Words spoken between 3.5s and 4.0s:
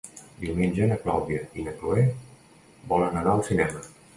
cinema.